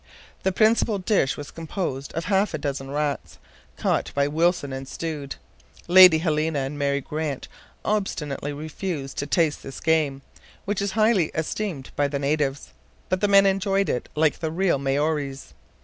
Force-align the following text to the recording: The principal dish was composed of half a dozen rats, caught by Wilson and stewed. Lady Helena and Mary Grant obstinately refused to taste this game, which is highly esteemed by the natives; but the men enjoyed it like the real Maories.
The 0.41 0.51
principal 0.51 0.97
dish 0.97 1.37
was 1.37 1.51
composed 1.51 2.11
of 2.13 2.25
half 2.25 2.55
a 2.55 2.57
dozen 2.57 2.89
rats, 2.89 3.37
caught 3.77 4.11
by 4.15 4.27
Wilson 4.27 4.73
and 4.73 4.87
stewed. 4.87 5.35
Lady 5.87 6.17
Helena 6.17 6.57
and 6.57 6.79
Mary 6.79 7.01
Grant 7.01 7.47
obstinately 7.85 8.51
refused 8.51 9.19
to 9.19 9.27
taste 9.27 9.61
this 9.61 9.79
game, 9.79 10.23
which 10.65 10.81
is 10.81 10.93
highly 10.93 11.27
esteemed 11.35 11.91
by 11.95 12.07
the 12.07 12.17
natives; 12.17 12.69
but 13.09 13.21
the 13.21 13.27
men 13.27 13.45
enjoyed 13.45 13.89
it 13.89 14.09
like 14.15 14.39
the 14.39 14.49
real 14.49 14.79
Maories. 14.79 15.53